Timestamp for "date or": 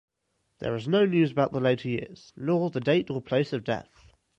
2.79-3.21